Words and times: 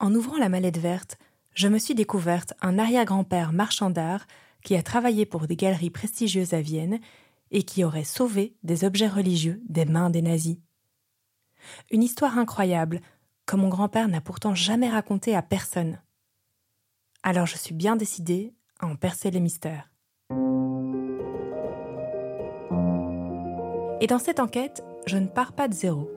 En 0.00 0.14
ouvrant 0.14 0.38
la 0.38 0.48
mallette 0.48 0.78
verte, 0.78 1.18
je 1.54 1.68
me 1.68 1.78
suis 1.78 1.94
découverte 1.94 2.52
un 2.60 2.78
arrière-grand-père 2.78 3.52
marchand 3.52 3.90
d'art 3.90 4.26
qui 4.64 4.74
a 4.76 4.82
travaillé 4.82 5.24
pour 5.24 5.46
des 5.46 5.56
galeries 5.56 5.90
prestigieuses 5.90 6.52
à 6.52 6.60
Vienne 6.60 6.98
et 7.50 7.62
qui 7.62 7.84
aurait 7.84 8.04
sauvé 8.04 8.56
des 8.62 8.84
objets 8.84 9.08
religieux 9.08 9.62
des 9.68 9.84
mains 9.84 10.10
des 10.10 10.22
nazis. 10.22 10.58
Une 11.90 12.02
histoire 12.02 12.38
incroyable 12.38 13.00
que 13.46 13.56
mon 13.56 13.68
grand-père 13.68 14.08
n'a 14.08 14.20
pourtant 14.20 14.54
jamais 14.54 14.88
racontée 14.90 15.36
à 15.36 15.42
personne. 15.42 16.00
Alors 17.22 17.46
je 17.46 17.56
suis 17.56 17.74
bien 17.74 17.96
décidée 17.96 18.54
à 18.80 18.86
en 18.86 18.96
percer 18.96 19.30
les 19.30 19.40
mystères. 19.40 19.90
Et 24.00 24.06
dans 24.06 24.18
cette 24.18 24.40
enquête, 24.40 24.82
je 25.06 25.16
ne 25.16 25.28
pars 25.28 25.52
pas 25.52 25.68
de 25.68 25.74
zéro. 25.74 26.10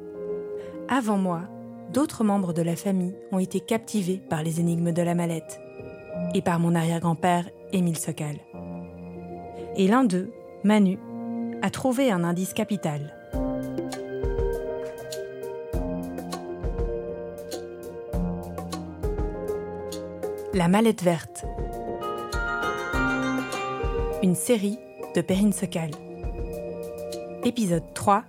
Avant 0.89 1.17
moi, 1.17 1.47
d'autres 1.93 2.23
membres 2.23 2.53
de 2.53 2.61
la 2.61 2.75
famille 2.75 3.15
ont 3.31 3.39
été 3.39 3.59
captivés 3.59 4.21
par 4.29 4.43
les 4.43 4.59
énigmes 4.59 4.91
de 4.91 5.01
la 5.01 5.15
mallette 5.15 5.59
et 6.33 6.41
par 6.41 6.59
mon 6.59 6.75
arrière-grand-père 6.75 7.49
Émile 7.73 7.97
Sokal. 7.97 8.37
Et 9.75 9.87
l'un 9.87 10.03
d'eux, 10.03 10.31
Manu, 10.63 10.97
a 11.61 11.69
trouvé 11.69 12.11
un 12.11 12.23
indice 12.23 12.53
capital. 12.53 13.13
La 20.53 20.67
mallette 20.67 21.03
verte. 21.03 21.45
Une 24.23 24.35
série 24.35 24.79
de 25.15 25.21
Perrine 25.21 25.53
Sokal. 25.53 25.91
Épisode 27.43 27.93
3. 27.93 28.23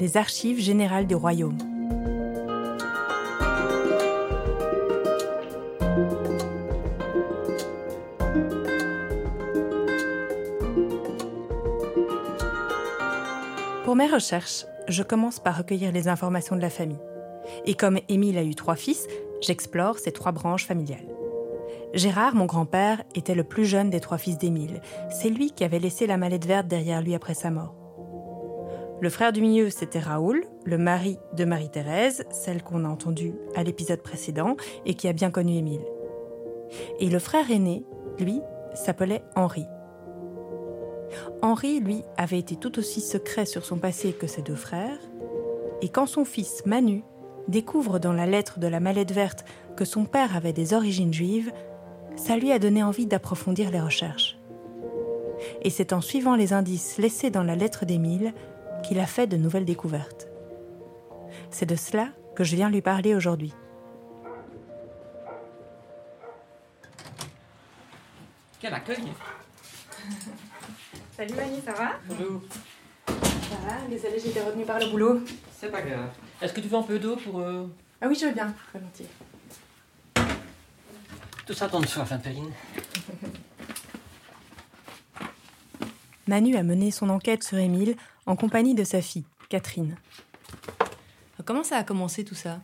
Les 0.00 0.16
archives 0.16 0.58
générales 0.58 1.06
du 1.06 1.14
royaume. 1.14 1.73
Mes 14.04 14.12
recherches, 14.12 14.66
je 14.86 15.02
commence 15.02 15.40
par 15.40 15.56
recueillir 15.56 15.90
les 15.90 16.08
informations 16.08 16.56
de 16.56 16.60
la 16.60 16.68
famille. 16.68 17.00
Et 17.64 17.74
comme 17.74 17.98
Émile 18.10 18.36
a 18.36 18.42
eu 18.42 18.54
trois 18.54 18.76
fils, 18.76 19.06
j'explore 19.40 19.98
ces 19.98 20.12
trois 20.12 20.32
branches 20.32 20.66
familiales. 20.66 21.08
Gérard, 21.94 22.34
mon 22.34 22.44
grand-père, 22.44 23.02
était 23.14 23.34
le 23.34 23.44
plus 23.44 23.64
jeune 23.64 23.88
des 23.88 24.00
trois 24.00 24.18
fils 24.18 24.36
d'Émile. 24.36 24.82
C'est 25.10 25.30
lui 25.30 25.52
qui 25.52 25.64
avait 25.64 25.78
laissé 25.78 26.06
la 26.06 26.18
mallette 26.18 26.44
verte 26.44 26.66
derrière 26.66 27.00
lui 27.00 27.14
après 27.14 27.32
sa 27.32 27.50
mort. 27.50 27.74
Le 29.00 29.08
frère 29.08 29.32
du 29.32 29.40
milieu, 29.40 29.70
c'était 29.70 30.00
Raoul, 30.00 30.44
le 30.64 30.76
mari 30.76 31.18
de 31.34 31.46
Marie-Thérèse, 31.46 32.24
celle 32.30 32.62
qu'on 32.62 32.84
a 32.84 32.88
entendue 32.88 33.34
à 33.54 33.62
l'épisode 33.62 34.02
précédent 34.02 34.56
et 34.84 34.94
qui 34.94 35.08
a 35.08 35.14
bien 35.14 35.30
connu 35.30 35.56
Émile. 35.56 35.84
Et 37.00 37.08
le 37.08 37.18
frère 37.18 37.50
aîné, 37.50 37.86
lui, 38.18 38.42
s'appelait 38.74 39.22
Henri. 39.34 39.64
Henri, 41.42 41.80
lui, 41.80 42.02
avait 42.16 42.38
été 42.38 42.56
tout 42.56 42.78
aussi 42.78 43.00
secret 43.00 43.46
sur 43.46 43.64
son 43.64 43.78
passé 43.78 44.12
que 44.12 44.26
ses 44.26 44.42
deux 44.42 44.54
frères, 44.54 44.98
et 45.82 45.88
quand 45.88 46.06
son 46.06 46.24
fils 46.24 46.64
Manu 46.66 47.02
découvre 47.48 47.98
dans 47.98 48.12
la 48.12 48.26
lettre 48.26 48.58
de 48.58 48.66
la 48.66 48.80
mallette 48.80 49.12
verte 49.12 49.44
que 49.76 49.84
son 49.84 50.04
père 50.04 50.36
avait 50.36 50.52
des 50.52 50.72
origines 50.72 51.12
juives, 51.12 51.52
ça 52.16 52.36
lui 52.36 52.52
a 52.52 52.58
donné 52.58 52.82
envie 52.82 53.06
d'approfondir 53.06 53.70
les 53.70 53.80
recherches. 53.80 54.38
Et 55.62 55.70
c'est 55.70 55.92
en 55.92 56.00
suivant 56.00 56.36
les 56.36 56.52
indices 56.52 56.98
laissés 56.98 57.30
dans 57.30 57.42
la 57.42 57.56
lettre 57.56 57.84
d'Émile 57.84 58.32
qu'il 58.82 59.00
a 59.00 59.06
fait 59.06 59.26
de 59.26 59.36
nouvelles 59.36 59.64
découvertes. 59.64 60.28
C'est 61.50 61.66
de 61.66 61.76
cela 61.76 62.08
que 62.34 62.44
je 62.44 62.56
viens 62.56 62.70
lui 62.70 62.82
parler 62.82 63.14
aujourd'hui. 63.14 63.52
Quel 68.60 68.72
accueil 68.72 69.04
Salut 71.16 71.34
Manu, 71.34 71.56
ça 71.64 71.72
va? 71.72 71.92
Bonjour. 72.08 72.40
Ça 73.06 73.56
va, 73.66 73.86
désolée, 73.88 74.18
j'étais 74.18 74.42
retenue 74.42 74.64
par 74.64 74.78
le 74.80 74.86
boulot. 74.90 75.20
C'est 75.56 75.70
pas 75.70 75.80
grave. 75.82 76.10
Est-ce 76.42 76.52
que 76.52 76.60
tu 76.60 76.68
veux 76.68 76.76
un 76.76 76.82
peu 76.82 76.98
d'eau 76.98 77.16
pour... 77.16 77.40
euh, 77.40 77.66
Ah 78.00 78.08
oui, 78.08 78.16
je 78.20 78.26
veux 78.26 78.32
bien, 78.32 78.52
volontiers. 78.72 79.06
Tout 81.46 81.52
ça 81.52 81.68
donne 81.68 81.84
soif, 81.86 82.10
hein, 82.10 82.18
Perrine 82.18 82.50
Manu 86.26 86.56
a 86.56 86.62
mené 86.62 86.90
son 86.90 87.10
enquête 87.10 87.44
sur 87.44 87.58
Émile 87.58 87.96
en 88.26 88.34
compagnie 88.34 88.74
de 88.74 88.82
sa 88.82 89.02
fille, 89.02 89.24
Catherine. 89.50 89.96
Comment 91.44 91.62
ça 91.62 91.76
a 91.76 91.84
commencé 91.84 92.24
tout 92.24 92.34
ça? 92.34 92.60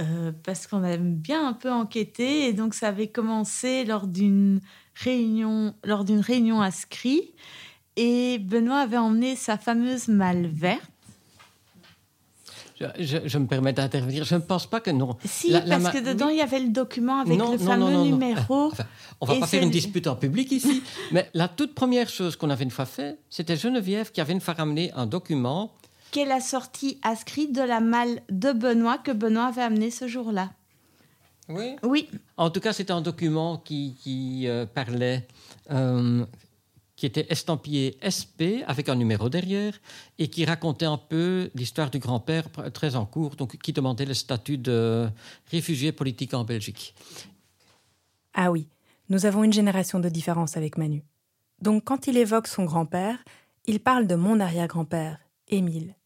Euh, 0.00 0.32
parce 0.42 0.66
qu'on 0.66 0.82
aime 0.82 1.14
bien 1.14 1.46
un 1.46 1.52
peu 1.52 1.70
enquêter 1.70 2.48
et 2.48 2.52
donc 2.52 2.74
ça 2.74 2.88
avait 2.88 3.08
commencé 3.08 3.84
lors 3.84 4.08
d'une 4.08 4.60
réunion 4.94 5.74
lors 5.84 6.04
d'une 6.04 6.20
réunion 6.20 6.60
à 6.60 6.70
Scrie 6.70 7.32
et 7.96 8.38
Benoît 8.38 8.80
avait 8.80 8.96
emmené 8.98 9.36
sa 9.36 9.58
fameuse 9.58 10.08
malle 10.08 10.46
verte. 10.46 10.82
je, 12.98 13.38
me 13.38 13.46
permets 13.46 13.72
d'intervenir. 13.72 14.24
Je 14.24 14.34
ne 14.34 14.40
pense 14.40 14.66
pas 14.66 14.80
que 14.80 14.90
non. 14.90 15.16
Si, 15.24 15.50
La- 15.50 15.60
parce 15.60 15.90
que 15.90 15.98
dedans 15.98 16.26
oui. 16.26 16.34
il 16.34 16.38
y 16.38 16.42
avait 16.42 16.58
le 16.60 16.70
document 16.70 17.20
avec 17.20 17.36
Non, 17.38 17.52
le 17.52 17.58
non, 17.58 17.64
fameux 17.64 17.92
non, 17.92 18.04
numéro. 18.04 18.66
Enfin, 18.72 18.84
on 19.20 19.26
va 19.26 19.34
Et 19.36 19.40
pas 19.40 19.46
faire 19.46 19.62
une 19.62 19.70
dispute 19.70 20.06
en 20.06 20.16
public 20.16 20.50
ici, 20.50 20.82
mais 21.12 21.30
la 21.34 21.48
toute 21.48 21.74
première 21.74 22.08
chose 22.08 22.34
qu'on 22.36 22.50
avait 22.50 22.64
une 22.64 22.70
fois 22.70 22.86
fait, 22.86 23.18
c'était 23.30 23.56
Geneviève 23.56 24.10
qui 24.10 24.20
avait 24.20 24.32
une 24.32 24.40
fois 24.40 24.54
ramené 24.54 24.90
un 24.94 25.06
document. 25.06 25.72
qu'elle 26.10 26.32
a 26.32 26.40
sorti 26.40 26.98
à 27.02 27.14
de 27.14 27.62
la 27.62 27.80
malle 27.80 28.20
de 28.30 28.52
Benoît 28.52 28.98
que 28.98 29.12
Benoît 29.12 29.46
avait 29.46 29.62
amené 29.62 29.90
ce 29.90 30.08
jour-là. 30.08 30.50
Oui. 31.48 31.76
Oui, 31.82 32.08
En 32.36 32.50
tout 32.50 32.60
cas, 32.60 32.72
c'était 32.72 32.92
un 32.92 33.00
document 33.00 33.58
qui, 33.58 33.96
qui, 34.00 34.46
euh, 34.46 34.64
parlait, 34.64 35.26
euh, 35.70 36.24
qui 36.96 37.06
était 37.06 37.26
estampillé 37.30 37.98
SP 38.00 38.62
avec 38.66 38.88
un 38.88 38.94
numéro 38.94 39.28
derrière 39.28 39.74
et 40.18 40.28
qui 40.28 40.44
racontait 40.44 40.86
un 40.86 40.98
peu 40.98 41.50
l'histoire 41.54 41.90
du 41.90 41.98
grand-père 41.98 42.44
très 42.72 42.94
en 42.94 43.06
cours, 43.06 43.34
donc 43.34 43.56
qui 43.56 43.72
demandait 43.72 44.04
le 44.04 44.14
statut 44.14 44.56
de 44.56 45.08
réfugié 45.50 45.90
politique 45.90 46.32
en 46.32 46.44
Belgique. 46.44 46.94
Ah 48.34 48.50
oui, 48.50 48.68
nous 49.08 49.26
avons 49.26 49.42
une 49.42 49.52
génération 49.52 49.98
de 49.98 50.08
différence 50.08 50.56
avec 50.56 50.78
Manu. 50.78 51.02
Donc 51.60 51.84
quand 51.84 52.06
il 52.06 52.16
évoque 52.16 52.46
son 52.46 52.64
grand-père, 52.64 53.18
il 53.66 53.80
parle 53.80 54.06
de 54.06 54.14
mon 54.14 54.40
arrière-grand-père, 54.40 55.18
Émile. 55.48 55.96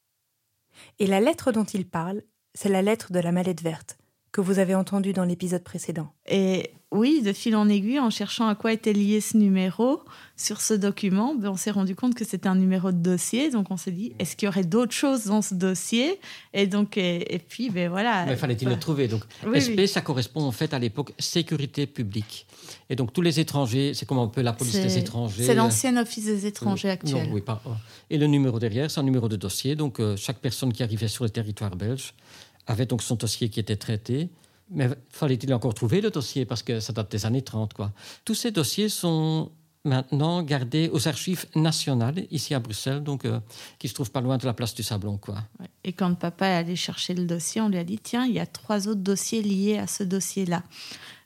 Et 0.98 1.06
la 1.06 1.20
lettre 1.20 1.52
dont 1.52 1.64
il 1.64 1.86
parle, 1.86 2.22
c'est 2.54 2.68
la 2.68 2.82
lettre 2.82 3.12
de 3.12 3.20
la 3.20 3.32
mallette 3.32 3.62
verte, 3.62 3.98
que 4.36 4.42
vous 4.42 4.58
avez 4.58 4.74
entendue 4.74 5.14
dans 5.14 5.24
l'épisode 5.24 5.64
précédent. 5.64 6.12
Et 6.28 6.70
oui, 6.92 7.22
de 7.22 7.32
fil 7.32 7.56
en 7.56 7.70
aiguille, 7.70 7.98
en 7.98 8.10
cherchant 8.10 8.46
à 8.48 8.54
quoi 8.54 8.70
était 8.70 8.92
lié 8.92 9.22
ce 9.22 9.38
numéro 9.38 10.02
sur 10.36 10.60
ce 10.60 10.74
document, 10.74 11.34
ben, 11.34 11.48
on 11.48 11.56
s'est 11.56 11.70
rendu 11.70 11.94
compte 11.96 12.14
que 12.14 12.24
c'était 12.24 12.48
un 12.48 12.54
numéro 12.54 12.92
de 12.92 12.98
dossier. 12.98 13.50
Donc 13.50 13.70
on 13.70 13.78
s'est 13.78 13.90
dit, 13.92 14.12
est-ce 14.18 14.36
qu'il 14.36 14.44
y 14.44 14.48
aurait 14.50 14.64
d'autres 14.64 14.92
choses 14.92 15.24
dans 15.24 15.40
ce 15.40 15.54
dossier? 15.54 16.20
Et 16.52 16.66
donc, 16.66 16.98
et, 16.98 17.34
et 17.34 17.38
puis, 17.38 17.70
ben 17.70 17.88
voilà. 17.88 18.26
Mais 18.26 18.36
fallait-il 18.36 18.68
le 18.68 18.78
trouver? 18.78 19.08
Donc, 19.08 19.22
oui, 19.46 19.58
SP, 19.64 19.72
oui. 19.78 19.88
ça 19.88 20.02
correspond 20.02 20.42
en 20.42 20.52
fait 20.52 20.74
à 20.74 20.78
l'époque 20.78 21.14
sécurité 21.18 21.86
publique. 21.86 22.46
Et 22.90 22.94
donc, 22.96 23.12
tous 23.14 23.22
les 23.22 23.40
étrangers, 23.40 23.94
c'est 23.94 24.04
comme 24.06 24.18
un 24.18 24.28
peu 24.28 24.42
la 24.42 24.52
police 24.52 24.74
des 24.80 24.98
étrangers. 24.98 25.44
C'est 25.44 25.54
l'ancien 25.54 25.96
office 25.96 26.26
des 26.26 26.44
étrangers 26.46 26.90
Euh, 26.90 26.92
actuel. 26.92 27.26
non, 27.28 27.34
oui, 27.34 27.40
pas- 27.40 27.62
Et 28.10 28.18
le 28.18 28.26
numéro 28.26 28.58
derrière, 28.58 28.90
c'est 28.90 29.00
un 29.00 29.04
numéro 29.04 29.28
de 29.28 29.36
dossier. 29.36 29.76
Donc, 29.76 29.98
euh, 29.98 30.14
chaque 30.16 30.38
personne 30.40 30.72
qui 30.74 30.82
arrivait 30.82 31.08
sur 31.08 31.24
le 31.24 31.30
territoire 31.30 31.74
belge 31.74 32.12
avait 32.66 32.86
donc 32.86 33.02
son 33.02 33.14
dossier 33.14 33.48
qui 33.48 33.60
était 33.60 33.76
traité. 33.76 34.30
Mais 34.70 34.88
fallait-il 35.10 35.52
encore 35.54 35.74
trouver 35.74 36.00
le 36.00 36.10
dossier? 36.10 36.44
Parce 36.44 36.62
que 36.62 36.80
ça 36.80 36.92
date 36.92 37.10
des 37.10 37.26
années 37.26 37.42
30. 37.42 37.72
Quoi. 37.72 37.92
Tous 38.24 38.34
ces 38.34 38.50
dossiers 38.50 38.88
sont 38.88 39.50
maintenant 39.84 40.42
gardés 40.42 40.90
aux 40.92 41.08
archives 41.08 41.46
nationales, 41.54 42.26
ici 42.30 42.54
à 42.54 42.58
Bruxelles, 42.58 43.02
donc, 43.02 43.24
euh, 43.24 43.38
qui 43.78 43.88
se 43.88 43.94
trouvent 43.94 44.10
pas 44.10 44.20
loin 44.20 44.36
de 44.36 44.44
la 44.44 44.52
place 44.52 44.74
du 44.74 44.82
Sablon. 44.82 45.16
Quoi. 45.16 45.36
Et 45.84 45.92
quand 45.92 46.12
papa 46.14 46.48
est 46.48 46.56
allé 46.56 46.76
chercher 46.76 47.14
le 47.14 47.24
dossier, 47.24 47.60
on 47.60 47.68
lui 47.68 47.78
a 47.78 47.84
dit, 47.84 47.98
tiens, 47.98 48.26
il 48.26 48.32
y 48.32 48.40
a 48.40 48.46
trois 48.46 48.88
autres 48.88 49.00
dossiers 49.00 49.42
liés 49.42 49.78
à 49.78 49.86
ce 49.86 50.02
dossier-là. 50.02 50.64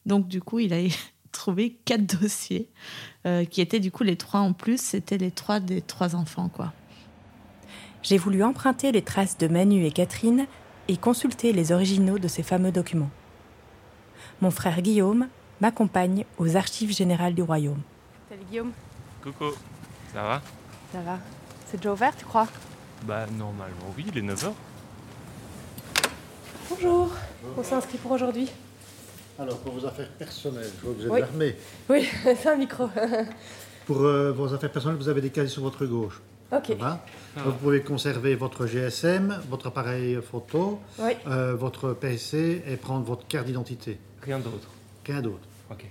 Donc 0.07 0.29
du 0.29 0.41
coup, 0.41 0.59
il 0.59 0.73
a 0.75 0.79
trouvé 1.33 1.79
quatre 1.85 2.21
dossiers, 2.21 2.69
euh, 3.27 3.45
qui 3.45 3.61
étaient 3.61 3.81
du 3.81 3.91
coup 3.91 4.03
les 4.03 4.17
trois 4.17 4.41
en 4.41 4.53
plus, 4.53 4.81
c'était 4.81 5.19
les 5.19 5.31
trois 5.31 5.61
des 5.61 5.81
trois 5.81 6.15
enfants, 6.15 6.49
quoi. 6.49 6.73
J'ai 8.03 8.17
voulu 8.17 8.43
emprunter 8.43 8.93
les 8.93 9.03
traces 9.03 9.37
de 9.37 9.47
Manu 9.47 9.85
et 9.85 9.91
Catherine 9.91 10.47
et 10.91 10.97
consulter 10.97 11.53
les 11.53 11.71
originaux 11.71 12.19
de 12.19 12.27
ces 12.27 12.43
fameux 12.43 12.73
documents. 12.73 13.11
Mon 14.41 14.51
frère 14.51 14.83
Guillaume 14.83 15.29
m'accompagne 15.61 16.25
aux 16.37 16.57
archives 16.57 16.93
générales 16.93 17.33
du 17.33 17.43
royaume. 17.43 17.81
Salut 18.29 18.43
Guillaume, 18.51 18.73
Coucou, 19.23 19.53
ça 20.13 20.23
va? 20.25 20.43
Ça 20.93 21.01
va 21.03 21.19
C'est 21.71 21.77
déjà 21.77 21.93
ouvert, 21.93 22.17
tu 22.17 22.25
crois? 22.25 22.49
Bah 23.05 23.25
normalement 23.39 23.95
oui, 23.97 24.05
il 24.09 24.19
est 24.19 24.23
9h. 24.35 24.51
Bonjour, 26.71 27.13
on 27.57 27.63
s'est 27.63 27.75
inscrit 27.77 27.99
pour 27.99 28.11
aujourd'hui? 28.11 28.51
Alors, 29.39 29.59
pour 29.59 29.73
vos 29.75 29.87
affaires 29.87 30.11
personnelles, 30.11 30.71
je 30.81 30.87
vois 30.87 30.95
que 30.95 30.99
vous 30.99 31.07
êtes 31.07 31.13
Oui. 31.13 31.23
armé. 31.23 31.57
Oui, 31.89 32.09
c'est 32.25 32.49
un 32.49 32.57
micro. 32.57 32.91
Pour 33.87 34.03
euh, 34.03 34.33
vos 34.33 34.53
affaires 34.53 34.71
personnelles, 34.71 34.99
vous 34.99 35.09
avez 35.09 35.23
des 35.23 35.31
casiers 35.31 35.51
sur 35.53 35.63
votre 35.63 35.87
gauche. 35.87 36.21
Ça 36.51 37.01
Vous 37.45 37.53
pouvez 37.53 37.81
conserver 37.83 38.35
votre 38.35 38.67
GSM, 38.67 39.41
votre 39.49 39.69
appareil 39.69 40.19
photo, 40.21 40.81
Oui. 40.99 41.13
euh, 41.29 41.55
votre 41.55 41.93
PC 41.93 42.63
et 42.67 42.77
prendre 42.77 43.05
votre 43.05 43.27
carte 43.29 43.47
d'identité. 43.47 43.99
Rien 44.23 44.39
d'autre. 44.41 44.69
Rien 45.07 45.23
d'autre. 45.23 45.47
Ok. 45.71 45.87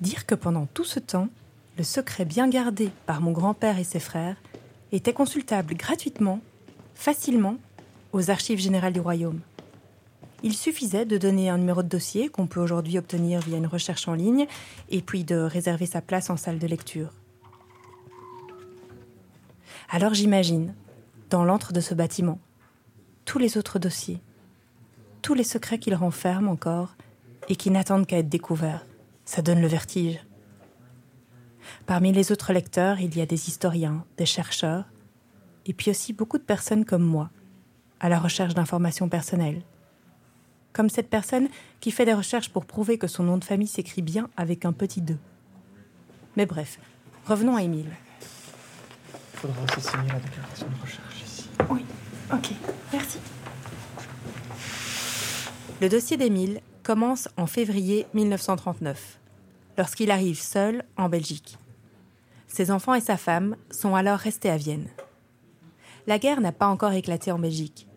Dire 0.00 0.26
que 0.26 0.34
pendant 0.34 0.66
tout 0.66 0.84
ce 0.84 0.98
temps, 1.00 1.28
le 1.76 1.84
secret 1.84 2.24
bien 2.24 2.48
gardé 2.48 2.90
par 3.06 3.20
mon 3.20 3.32
grand-père 3.32 3.78
et 3.78 3.84
ses 3.84 4.00
frères 4.00 4.36
était 4.92 5.12
consultable 5.12 5.74
gratuitement, 5.74 6.40
facilement, 6.94 7.56
aux 8.12 8.30
archives 8.30 8.60
générales 8.60 8.92
du 8.92 9.00
royaume. 9.00 9.40
Il 10.44 10.54
suffisait 10.54 11.06
de 11.06 11.18
donner 11.18 11.48
un 11.48 11.58
numéro 11.58 11.82
de 11.82 11.88
dossier 11.88 12.28
qu'on 12.28 12.46
peut 12.46 12.60
aujourd'hui 12.60 12.98
obtenir 12.98 13.40
via 13.40 13.56
une 13.56 13.66
recherche 13.66 14.06
en 14.08 14.14
ligne 14.14 14.46
et 14.90 15.00
puis 15.00 15.24
de 15.24 15.36
réserver 15.36 15.86
sa 15.86 16.00
place 16.00 16.30
en 16.30 16.36
salle 16.36 16.58
de 16.58 16.66
lecture. 16.66 17.10
Alors 19.90 20.14
j'imagine, 20.14 20.74
dans 21.30 21.44
l'antre 21.44 21.72
de 21.72 21.80
ce 21.80 21.94
bâtiment, 21.94 22.38
tous 23.24 23.38
les 23.38 23.56
autres 23.56 23.78
dossiers, 23.78 24.20
tous 25.22 25.34
les 25.34 25.44
secrets 25.44 25.78
qu'il 25.78 25.94
renferme 25.94 26.48
encore 26.48 26.94
et 27.48 27.56
qui 27.56 27.70
n'attendent 27.70 28.06
qu'à 28.06 28.18
être 28.18 28.28
découverts. 28.28 28.86
Ça 29.24 29.40
donne 29.40 29.60
le 29.60 29.66
vertige. 29.66 30.20
Parmi 31.86 32.12
les 32.12 32.32
autres 32.32 32.52
lecteurs, 32.52 33.00
il 33.00 33.16
y 33.16 33.20
a 33.20 33.26
des 33.26 33.48
historiens, 33.48 34.04
des 34.16 34.26
chercheurs, 34.26 34.84
et 35.66 35.72
puis 35.72 35.90
aussi 35.90 36.12
beaucoup 36.12 36.38
de 36.38 36.42
personnes 36.42 36.84
comme 36.84 37.02
moi, 37.02 37.30
à 38.00 38.08
la 38.08 38.18
recherche 38.18 38.54
d'informations 38.54 39.08
personnelles. 39.08 39.62
Comme 40.72 40.90
cette 40.90 41.08
personne 41.08 41.48
qui 41.80 41.90
fait 41.90 42.04
des 42.04 42.14
recherches 42.14 42.50
pour 42.50 42.66
prouver 42.66 42.98
que 42.98 43.06
son 43.06 43.22
nom 43.22 43.38
de 43.38 43.44
famille 43.44 43.68
s'écrit 43.68 44.02
bien 44.02 44.28
avec 44.36 44.64
un 44.64 44.72
petit 44.72 45.00
2. 45.00 45.16
Mais 46.36 46.46
bref, 46.46 46.78
revenons 47.26 47.56
à 47.56 47.62
Émile. 47.62 47.90
Il 49.32 49.38
faudra 49.38 49.62
aussi 49.62 49.80
signer 49.80 50.08
la 50.08 50.18
déclaration 50.18 50.66
de 50.66 50.82
recherche 50.82 51.22
ici. 51.24 51.48
Oui, 51.70 51.84
ok, 52.32 52.50
merci. 52.92 53.18
Le 55.80 55.88
dossier 55.88 56.16
d'Émile 56.16 56.60
commence 56.82 57.28
en 57.36 57.46
février 57.46 58.06
1939, 58.14 59.18
lorsqu'il 59.76 60.10
arrive 60.10 60.40
seul 60.40 60.84
en 60.96 61.08
Belgique. 61.08 61.58
Ses 62.46 62.70
enfants 62.70 62.94
et 62.94 63.00
sa 63.00 63.16
femme 63.16 63.56
sont 63.70 63.94
alors 63.94 64.18
restés 64.18 64.50
à 64.50 64.56
Vienne. 64.56 64.88
La 66.06 66.18
guerre 66.18 66.40
n'a 66.40 66.52
pas 66.52 66.66
encore 66.68 66.92
éclaté 66.92 67.32
en 67.32 67.38
Belgique, 67.38 67.88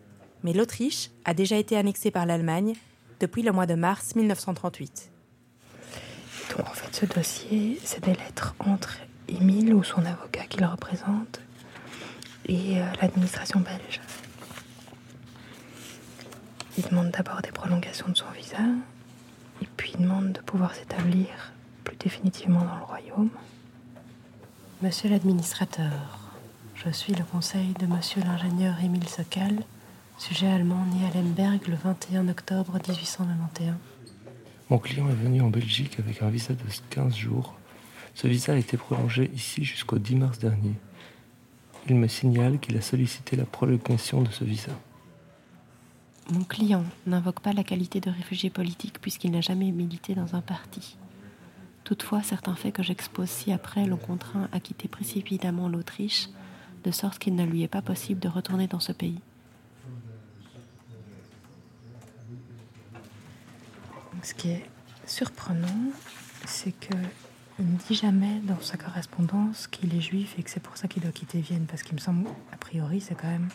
mais 0.42 0.52
l'Autriche 0.52 1.10
a 1.24 1.34
déjà 1.34 1.56
été 1.56 1.76
annexée 1.76 2.10
par 2.10 2.26
l'Allemagne 2.26 2.74
depuis 3.20 3.42
le 3.42 3.52
mois 3.52 3.66
de 3.66 3.74
mars 3.74 4.14
1938. 4.16 5.10
Donc 6.56 6.66
en 6.66 6.72
fait, 6.72 6.94
ce 6.94 7.06
dossier, 7.06 7.78
c'est 7.84 8.02
des 8.02 8.14
lettres 8.14 8.54
entre 8.58 8.98
Émile 9.28 9.74
ou 9.74 9.84
son 9.84 10.04
avocat 10.06 10.44
qui 10.48 10.58
le 10.58 10.66
représente 10.66 11.40
et 12.46 12.80
euh, 12.80 12.84
l'administration 13.02 13.60
belge. 13.60 14.00
Il 16.78 16.84
demande 16.84 17.10
d'abord 17.10 17.42
des 17.42 17.52
prolongations 17.52 18.08
de 18.08 18.16
son 18.16 18.30
visa 18.34 18.58
et 19.60 19.66
puis 19.76 19.92
il 19.94 20.02
demande 20.02 20.32
de 20.32 20.40
pouvoir 20.40 20.74
s'établir 20.74 21.52
définitivement 21.98 22.60
dans 22.60 22.76
le 22.76 22.84
royaume. 22.84 23.30
Monsieur 24.82 25.10
l'administrateur, 25.10 26.18
je 26.74 26.90
suis 26.90 27.14
le 27.14 27.24
conseil 27.24 27.74
de 27.80 27.86
monsieur 27.86 28.22
l'ingénieur 28.22 28.74
Émile 28.82 29.08
Sokal, 29.08 29.58
sujet 30.18 30.48
allemand 30.48 30.84
né 30.92 31.06
à 31.06 31.16
Lemberg 31.16 31.66
le 31.66 31.76
21 31.76 32.28
octobre 32.28 32.74
1891. 32.74 33.74
Mon 34.70 34.78
client 34.78 35.08
est 35.08 35.14
venu 35.14 35.40
en 35.40 35.48
Belgique 35.48 35.98
avec 35.98 36.22
un 36.22 36.28
visa 36.28 36.54
de 36.54 36.62
15 36.90 37.16
jours. 37.16 37.54
Ce 38.14 38.28
visa 38.28 38.52
a 38.52 38.56
été 38.56 38.76
prolongé 38.76 39.30
ici 39.34 39.64
jusqu'au 39.64 39.98
10 39.98 40.16
mars 40.16 40.38
dernier. 40.38 40.74
Il 41.88 41.96
me 41.96 42.06
signale 42.06 42.58
qu'il 42.58 42.76
a 42.76 42.82
sollicité 42.82 43.34
la 43.34 43.46
prolongation 43.46 44.22
de 44.22 44.30
ce 44.30 44.44
visa. 44.44 44.72
Mon 46.30 46.44
client 46.44 46.84
n'invoque 47.06 47.40
pas 47.40 47.54
la 47.54 47.64
qualité 47.64 48.00
de 48.00 48.10
réfugié 48.10 48.50
politique 48.50 49.00
puisqu'il 49.00 49.30
n'a 49.30 49.40
jamais 49.40 49.70
milité 49.70 50.14
dans 50.14 50.34
un 50.34 50.42
parti. 50.42 50.96
Toutefois, 51.88 52.22
certains 52.22 52.54
faits 52.54 52.74
que 52.74 52.82
j'expose 52.82 53.30
ci-après 53.30 53.86
l'ont 53.86 53.96
contraint 53.96 54.46
à 54.52 54.60
quitter 54.60 54.88
précipitamment 54.88 55.70
l'Autriche, 55.70 56.28
de 56.84 56.90
sorte 56.90 57.18
qu'il 57.18 57.34
ne 57.34 57.46
lui 57.46 57.62
est 57.62 57.68
pas 57.68 57.80
possible 57.80 58.20
de 58.20 58.28
retourner 58.28 58.66
dans 58.66 58.78
ce 58.78 58.92
pays. 58.92 59.18
Ce 64.22 64.34
qui 64.34 64.50
est 64.50 64.66
surprenant, 65.06 65.66
c'est 66.44 66.72
que 66.72 66.94
il 67.58 67.72
ne 67.72 67.78
dit 67.78 67.94
jamais 67.94 68.38
dans 68.40 68.60
sa 68.60 68.76
correspondance 68.76 69.66
qu'il 69.66 69.94
est 69.94 70.02
juif 70.02 70.34
et 70.38 70.42
que 70.42 70.50
c'est 70.50 70.60
pour 70.60 70.76
ça 70.76 70.88
qu'il 70.88 71.02
doit 71.02 71.12
quitter 71.12 71.40
Vienne, 71.40 71.64
parce 71.66 71.82
qu'il 71.82 71.94
me 71.94 72.00
semble, 72.00 72.28
a 72.52 72.58
priori, 72.58 73.00
c'est 73.00 73.14
quand 73.14 73.30
même 73.30 73.48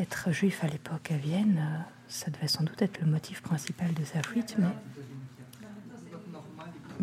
être 0.00 0.32
juif 0.32 0.64
à 0.64 0.66
l'époque 0.66 1.12
à 1.12 1.16
Vienne, 1.16 1.60
euh, 1.60 1.78
ça 2.08 2.32
devait 2.32 2.48
sans 2.48 2.64
doute 2.64 2.82
être 2.82 3.00
le 3.00 3.06
motif 3.06 3.40
principal 3.40 3.94
de 3.94 4.04
sa 4.04 4.20
fuite, 4.20 4.56
mais 4.58 4.66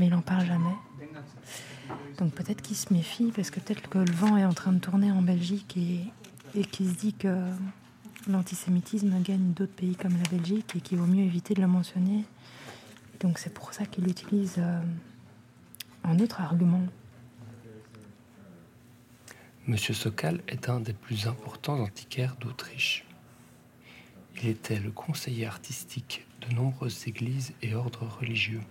mais 0.01 0.07
il 0.07 0.13
n'en 0.13 0.21
parle 0.21 0.48
jamais. 0.48 0.75
Donc 2.18 2.33
peut-être 2.33 2.63
qu'il 2.63 2.75
se 2.75 2.92
méfie 2.92 3.31
parce 3.36 3.51
que 3.51 3.59
peut-être 3.59 3.88
que 3.88 4.00
le 4.00 4.12
vent 4.12 4.36
est 4.36 4.45
en 4.45 4.53
train 4.53 4.71
de 4.71 4.80
tourner 4.80 5.12
en 5.12 5.21
Belgique 5.21 5.77
et, 5.77 6.63
qu'il 6.65 6.89
se 6.89 6.95
dit 6.95 7.13
que 7.13 7.51
l'antisémitisme 8.27 9.21
gagne 9.21 9.53
d'autres 9.53 9.75
pays 9.75 9.95
comme 9.95 10.13
la 10.13 10.27
Belgique 10.36 10.75
et 10.75 10.81
qu'il 10.81 10.98
vaut 10.98 11.06
mieux 11.06 11.24
éviter 11.24 11.53
de 11.53 11.62
le 11.62 11.68
mentionner. 11.68 12.25
Donc 13.19 13.38
c'est 13.38 13.53
pour 13.53 13.75
ça 13.75 13.86
qu'il 13.86 14.09
utilise 14.09 14.56
euh, 14.57 14.81
un 16.04 16.18
autre 16.18 16.42
argument. 16.42 16.81
Monsieur 19.68 19.94
Sokal 19.94 20.42
est 20.47 20.68
un 20.68 20.80
des 20.80 20.94
plus 20.94 21.27
importants 21.27 21.80
antiquaires 21.80 22.38
d'Autriche. 22.38 23.06
Il 24.42 24.50
était 24.50 24.80
le 24.80 24.89
conseiller 24.89 25.45
artistique 25.45 26.25
de 26.42 26.56
nombreuses 26.56 27.07
églises 27.07 27.54
et 27.62 27.75
ordres 27.75 28.07
religieux. 28.19 28.62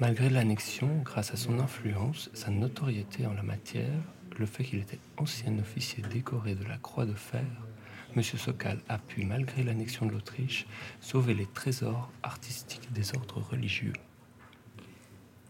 Malgré 0.00 0.30
l'annexion, 0.30 1.02
grâce 1.04 1.32
à 1.32 1.36
son 1.36 1.58
influence, 1.58 2.30
sa 2.32 2.50
notoriété 2.50 3.26
en 3.26 3.32
la 3.32 3.42
matière, 3.42 4.00
le 4.38 4.46
fait 4.46 4.62
qu'il 4.62 4.78
était 4.78 5.00
ancien 5.16 5.58
officier 5.58 6.04
décoré 6.04 6.54
de 6.54 6.62
la 6.62 6.78
Croix 6.78 7.04
de 7.04 7.14
Fer, 7.14 7.44
M. 8.14 8.22
Sokal 8.22 8.78
a 8.88 8.98
pu, 8.98 9.24
malgré 9.24 9.64
l'annexion 9.64 10.06
de 10.06 10.12
l'Autriche, 10.12 10.68
sauver 11.00 11.34
les 11.34 11.46
trésors 11.46 12.12
artistiques 12.22 12.92
des 12.92 13.12
ordres 13.16 13.42
religieux. 13.50 13.92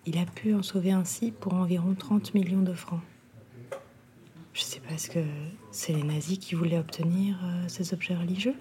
Il 0.07 0.17
a 0.17 0.25
pu 0.25 0.55
en 0.55 0.63
sauver 0.63 0.93
ainsi 0.93 1.31
pour 1.31 1.53
environ 1.53 1.95
30 1.95 2.33
millions 2.33 2.63
de 2.63 2.73
francs. 2.73 3.03
Je 4.55 4.63
sais 4.63 4.81
pas, 4.81 4.95
est-ce 4.95 5.11
que 5.11 5.25
c'est 5.73 5.93
les 5.93 6.03
nazis 6.03 6.39
qui 6.39 6.55
voulaient 6.55 6.79
obtenir 6.79 7.39
euh, 7.45 7.69
ces 7.69 7.93
objets 7.93 8.17
religieux 8.17 8.55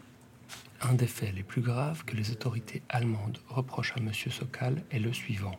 Un 0.82 0.96
des 0.96 1.08
faits 1.08 1.34
les 1.34 1.44
plus 1.44 1.62
graves 1.62 2.04
que 2.04 2.18
les 2.18 2.32
autorités 2.32 2.84
allemandes 2.90 3.38
reprochent 3.48 3.94
à 3.96 4.00
M. 4.02 4.12
Sokal 4.14 4.84
est 4.92 5.00
le 5.00 5.14
suivant. 5.14 5.58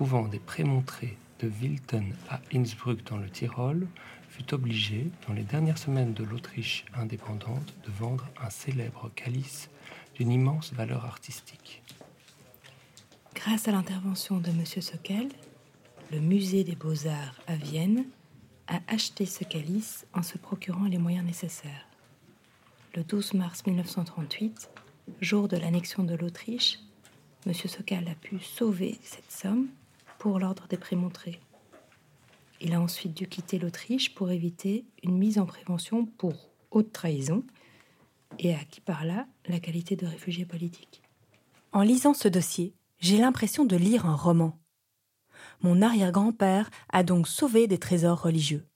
Couvent 0.00 0.28
des 0.28 0.38
Prémontrés 0.38 1.18
de 1.40 1.48
Wilten 1.60 2.14
à 2.30 2.40
Innsbruck 2.54 3.04
dans 3.04 3.18
le 3.18 3.28
Tyrol 3.28 3.86
fut 4.30 4.54
obligé, 4.54 5.10
dans 5.28 5.34
les 5.34 5.42
dernières 5.42 5.76
semaines 5.76 6.14
de 6.14 6.24
l'Autriche 6.24 6.86
indépendante, 6.94 7.74
de 7.84 7.90
vendre 7.90 8.26
un 8.42 8.48
célèbre 8.48 9.10
calice 9.14 9.68
d'une 10.14 10.32
immense 10.32 10.72
valeur 10.72 11.04
artistique. 11.04 11.82
Grâce 13.34 13.68
à 13.68 13.72
l'intervention 13.72 14.38
de 14.38 14.48
M. 14.48 14.64
Sokal, 14.64 15.28
le 16.10 16.20
musée 16.20 16.64
des 16.64 16.76
beaux-arts 16.76 17.38
à 17.46 17.56
Vienne 17.56 18.06
a 18.68 18.80
acheté 18.88 19.26
ce 19.26 19.44
calice 19.44 20.06
en 20.14 20.22
se 20.22 20.38
procurant 20.38 20.86
les 20.86 20.96
moyens 20.96 21.26
nécessaires. 21.26 21.86
Le 22.94 23.04
12 23.04 23.34
mars 23.34 23.66
1938, 23.66 24.70
jour 25.20 25.46
de 25.46 25.58
l'annexion 25.58 26.04
de 26.04 26.14
l'Autriche, 26.14 26.78
M. 27.44 27.52
Sokal 27.52 28.08
a 28.08 28.14
pu 28.14 28.38
sauver 28.38 28.98
cette 29.02 29.30
somme 29.30 29.68
pour 30.20 30.38
l'ordre 30.38 30.68
des 30.68 30.76
Prémontrés. 30.76 31.40
Il 32.60 32.74
a 32.74 32.80
ensuite 32.80 33.14
dû 33.14 33.26
quitter 33.26 33.58
l'Autriche 33.58 34.14
pour 34.14 34.30
éviter 34.30 34.84
une 35.02 35.16
mise 35.16 35.38
en 35.38 35.46
prévention 35.46 36.04
pour 36.04 36.50
haute 36.70 36.92
trahison 36.92 37.42
et 38.38 38.54
a 38.54 38.58
acquis 38.58 38.82
par 38.82 39.06
là 39.06 39.26
la 39.48 39.58
qualité 39.58 39.96
de 39.96 40.06
réfugié 40.06 40.44
politique. 40.44 41.02
En 41.72 41.80
lisant 41.80 42.12
ce 42.12 42.28
dossier, 42.28 42.74
j'ai 42.98 43.16
l'impression 43.16 43.64
de 43.64 43.76
lire 43.76 44.04
un 44.04 44.14
roman. 44.14 44.58
Mon 45.62 45.80
arrière-grand-père 45.80 46.70
a 46.90 47.02
donc 47.02 47.26
sauvé 47.26 47.66
des 47.66 47.78
trésors 47.78 48.20
religieux. 48.20 48.66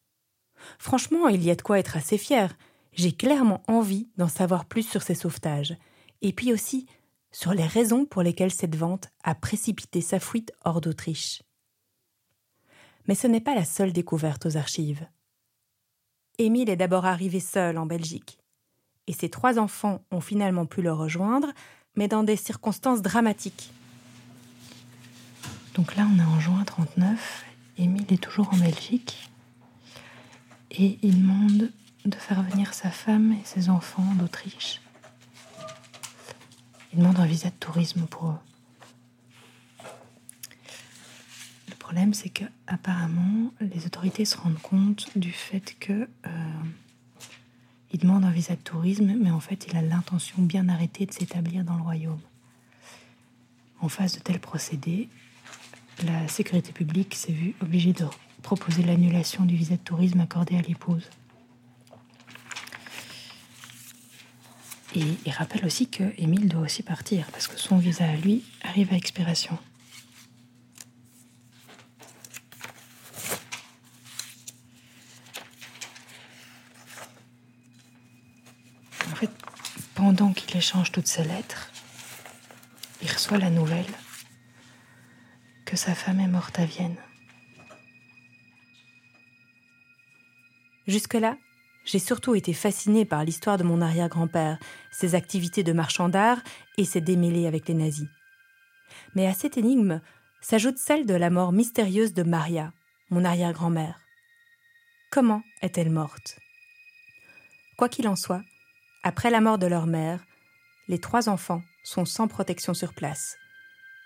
Franchement, 0.78 1.28
il 1.28 1.44
y 1.44 1.50
a 1.50 1.56
de 1.56 1.62
quoi 1.62 1.78
être 1.78 1.98
assez 1.98 2.16
fier. 2.16 2.56
J'ai 2.94 3.12
clairement 3.12 3.62
envie 3.68 4.08
d'en 4.16 4.28
savoir 4.28 4.64
plus 4.64 4.88
sur 4.88 5.02
ces 5.02 5.14
sauvetages, 5.14 5.76
et 6.22 6.32
puis 6.32 6.54
aussi 6.54 6.86
sur 7.34 7.52
les 7.52 7.66
raisons 7.66 8.06
pour 8.06 8.22
lesquelles 8.22 8.52
cette 8.52 8.76
vente 8.76 9.08
a 9.24 9.34
précipité 9.34 10.00
sa 10.00 10.20
fuite 10.20 10.52
hors 10.64 10.80
d'Autriche. 10.80 11.42
Mais 13.08 13.16
ce 13.16 13.26
n'est 13.26 13.40
pas 13.40 13.56
la 13.56 13.64
seule 13.64 13.92
découverte 13.92 14.46
aux 14.46 14.56
archives. 14.56 15.06
Émile 16.38 16.70
est 16.70 16.76
d'abord 16.76 17.06
arrivé 17.06 17.40
seul 17.40 17.76
en 17.76 17.86
Belgique. 17.86 18.38
Et 19.08 19.12
ses 19.12 19.28
trois 19.28 19.58
enfants 19.58 20.00
ont 20.12 20.20
finalement 20.20 20.64
pu 20.64 20.80
le 20.80 20.92
rejoindre, 20.92 21.48
mais 21.96 22.06
dans 22.06 22.22
des 22.22 22.36
circonstances 22.36 23.02
dramatiques. 23.02 23.72
Donc 25.74 25.96
là, 25.96 26.06
on 26.14 26.18
est 26.18 26.24
en 26.24 26.38
juin 26.38 26.62
39. 26.64 27.44
Émile 27.78 28.12
est 28.12 28.22
toujours 28.22 28.54
en 28.54 28.58
Belgique. 28.58 29.28
Et 30.70 30.98
il 31.02 31.20
demande 31.20 31.72
de 32.04 32.14
faire 32.14 32.42
venir 32.44 32.74
sa 32.74 32.90
femme 32.90 33.32
et 33.32 33.44
ses 33.44 33.70
enfants 33.70 34.14
d'Autriche. 34.18 34.80
Il 36.94 37.00
demande 37.00 37.18
un 37.18 37.26
visa 37.26 37.50
de 37.50 37.54
tourisme 37.58 38.06
pour 38.06 38.28
eux. 38.28 38.38
Le 41.68 41.74
problème, 41.74 42.14
c'est 42.14 42.28
que 42.28 42.44
apparemment, 42.68 43.52
les 43.60 43.84
autorités 43.84 44.24
se 44.24 44.36
rendent 44.36 44.60
compte 44.60 45.08
du 45.18 45.32
fait 45.32 45.76
que 45.80 46.08
euh, 46.26 46.62
il 47.90 47.98
demande 47.98 48.24
un 48.24 48.30
visa 48.30 48.54
de 48.54 48.60
tourisme, 48.60 49.12
mais 49.20 49.32
en 49.32 49.40
fait, 49.40 49.66
il 49.68 49.76
a 49.76 49.82
l'intention 49.82 50.40
bien 50.40 50.68
arrêtée 50.68 51.04
de 51.04 51.12
s'établir 51.12 51.64
dans 51.64 51.74
le 51.74 51.82
royaume. 51.82 52.20
En 53.80 53.88
face 53.88 54.14
de 54.14 54.20
tels 54.20 54.38
procédés, 54.38 55.08
la 56.04 56.28
sécurité 56.28 56.70
publique 56.70 57.16
s'est 57.16 57.32
vue 57.32 57.56
obligée 57.60 57.92
de 57.92 58.06
proposer 58.42 58.84
l'annulation 58.84 59.44
du 59.44 59.56
visa 59.56 59.74
de 59.74 59.82
tourisme 59.82 60.20
accordé 60.20 60.56
à 60.56 60.62
l'épouse. 60.62 61.10
Et 64.96 65.18
il 65.26 65.32
rappelle 65.32 65.64
aussi 65.64 65.88
que 65.90 66.04
Émile 66.18 66.48
doit 66.48 66.62
aussi 66.62 66.84
partir 66.84 67.26
parce 67.32 67.48
que 67.48 67.58
son 67.58 67.78
visa 67.78 68.04
à 68.04 68.14
lui 68.14 68.44
arrive 68.62 68.92
à 68.92 68.96
expiration. 68.96 69.58
En 79.10 79.16
fait, 79.16 79.30
pendant 79.96 80.32
qu'il 80.32 80.56
échange 80.56 80.92
toutes 80.92 81.08
ces 81.08 81.24
lettres, 81.24 81.72
il 83.02 83.10
reçoit 83.10 83.38
la 83.38 83.50
nouvelle 83.50 83.84
que 85.64 85.76
sa 85.76 85.96
femme 85.96 86.20
est 86.20 86.28
morte 86.28 86.56
à 86.60 86.66
Vienne. 86.66 86.96
Jusque-là, 90.86 91.36
j'ai 91.84 91.98
surtout 91.98 92.34
été 92.34 92.52
fascinée 92.52 93.04
par 93.04 93.24
l'histoire 93.24 93.58
de 93.58 93.62
mon 93.62 93.80
arrière-grand-père, 93.80 94.58
ses 94.90 95.14
activités 95.14 95.62
de 95.62 95.72
marchand 95.72 96.08
d'art 96.08 96.38
et 96.78 96.84
ses 96.84 97.00
démêlés 97.00 97.46
avec 97.46 97.68
les 97.68 97.74
nazis. 97.74 98.08
Mais 99.14 99.26
à 99.26 99.34
cette 99.34 99.56
énigme 99.56 100.00
s'ajoute 100.40 100.78
celle 100.78 101.06
de 101.06 101.14
la 101.14 101.30
mort 101.30 101.52
mystérieuse 101.52 102.14
de 102.14 102.22
Maria, 102.22 102.72
mon 103.10 103.24
arrière-grand-mère. 103.24 104.00
Comment 105.10 105.42
est-elle 105.62 105.90
morte? 105.90 106.38
Quoi 107.76 107.88
qu'il 107.88 108.08
en 108.08 108.16
soit, 108.16 108.42
après 109.02 109.30
la 109.30 109.40
mort 109.40 109.58
de 109.58 109.66
leur 109.66 109.86
mère, 109.86 110.24
les 110.88 110.98
trois 110.98 111.28
enfants 111.28 111.62
sont 111.82 112.04
sans 112.04 112.28
protection 112.28 112.74
sur 112.74 112.94
place. 112.94 113.36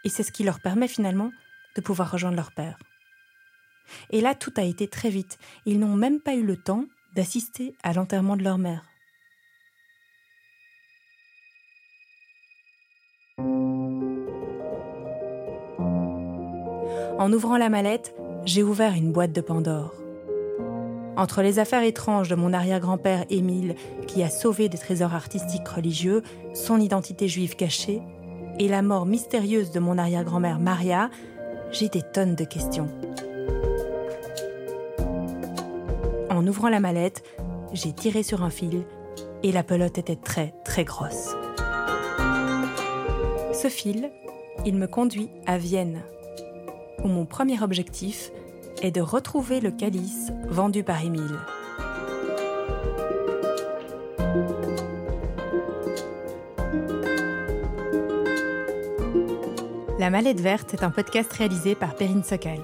Et 0.04 0.08
c'est 0.08 0.22
ce 0.22 0.32
qui 0.32 0.44
leur 0.44 0.60
permet 0.60 0.88
finalement 0.88 1.30
de 1.76 1.80
pouvoir 1.80 2.10
rejoindre 2.10 2.36
leur 2.36 2.52
père. 2.52 2.78
Et 4.10 4.20
là, 4.20 4.34
tout 4.34 4.52
a 4.56 4.62
été 4.62 4.88
très 4.88 5.10
vite. 5.10 5.38
Ils 5.66 5.78
n'ont 5.78 5.96
même 5.96 6.20
pas 6.20 6.34
eu 6.34 6.42
le 6.42 6.56
temps 6.56 6.84
d'assister 7.18 7.74
à 7.82 7.92
l'enterrement 7.92 8.36
de 8.36 8.44
leur 8.44 8.58
mère. 8.58 8.84
En 17.18 17.32
ouvrant 17.32 17.56
la 17.56 17.70
mallette, 17.70 18.14
j'ai 18.44 18.62
ouvert 18.62 18.94
une 18.94 19.10
boîte 19.10 19.32
de 19.32 19.40
Pandore. 19.40 19.94
Entre 21.16 21.42
les 21.42 21.58
affaires 21.58 21.82
étranges 21.82 22.28
de 22.28 22.36
mon 22.36 22.52
arrière-grand-père 22.52 23.24
Émile, 23.30 23.74
qui 24.06 24.22
a 24.22 24.30
sauvé 24.30 24.68
des 24.68 24.78
trésors 24.78 25.14
artistiques 25.14 25.66
religieux, 25.66 26.22
son 26.54 26.78
identité 26.78 27.26
juive 27.26 27.56
cachée, 27.56 28.00
et 28.60 28.68
la 28.68 28.82
mort 28.82 29.06
mystérieuse 29.06 29.72
de 29.72 29.80
mon 29.80 29.98
arrière-grand-mère 29.98 30.60
Maria, 30.60 31.10
j'ai 31.72 31.88
des 31.88 32.02
tonnes 32.02 32.36
de 32.36 32.44
questions. 32.44 32.86
Ouvrant 36.48 36.68
la 36.68 36.80
mallette, 36.80 37.22
j'ai 37.72 37.92
tiré 37.92 38.22
sur 38.22 38.42
un 38.42 38.50
fil 38.50 38.84
et 39.42 39.52
la 39.52 39.62
pelote 39.62 39.98
était 39.98 40.16
très 40.16 40.54
très 40.64 40.84
grosse. 40.84 41.34
Ce 43.52 43.68
fil, 43.68 44.10
il 44.64 44.76
me 44.76 44.86
conduit 44.86 45.30
à 45.46 45.58
Vienne, 45.58 46.02
où 47.04 47.08
mon 47.08 47.26
premier 47.26 47.62
objectif 47.62 48.30
est 48.82 48.90
de 48.90 49.00
retrouver 49.00 49.60
le 49.60 49.70
calice 49.70 50.32
vendu 50.48 50.84
par 50.84 51.04
Émile. 51.04 51.38
La 59.98 60.10
Mallette 60.10 60.40
Verte 60.40 60.74
est 60.74 60.84
un 60.84 60.90
podcast 60.90 61.32
réalisé 61.32 61.74
par 61.74 61.96
Perrine 61.96 62.22
Sokal. 62.22 62.60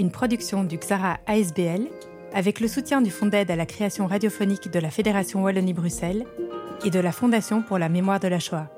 Une 0.00 0.10
production 0.10 0.64
du 0.64 0.76
Xara 0.76 1.18
ASBL 1.26 1.88
avec 2.34 2.60
le 2.60 2.68
soutien 2.68 3.00
du 3.00 3.10
Fonds 3.10 3.26
d'aide 3.26 3.50
à 3.50 3.56
la 3.56 3.66
création 3.66 4.06
radiophonique 4.06 4.70
de 4.70 4.78
la 4.78 4.90
Fédération 4.90 5.42
Wallonie-Bruxelles 5.42 6.24
et 6.84 6.90
de 6.90 7.00
la 7.00 7.12
Fondation 7.12 7.62
pour 7.62 7.78
la 7.78 7.88
mémoire 7.88 8.20
de 8.20 8.28
la 8.28 8.38
Shoah. 8.38 8.70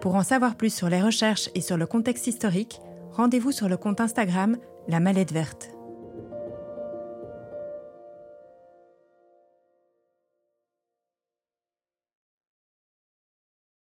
Pour 0.00 0.14
en 0.16 0.22
savoir 0.22 0.56
plus 0.56 0.74
sur 0.74 0.88
les 0.88 1.02
recherches 1.02 1.48
et 1.54 1.60
sur 1.60 1.76
le 1.76 1.86
contexte 1.86 2.26
historique, 2.26 2.80
rendez-vous 3.12 3.52
sur 3.52 3.68
le 3.68 3.76
compte 3.76 4.00
Instagram 4.00 4.56
La 4.88 5.00
Mallette 5.00 5.32
Verte. 5.32 5.73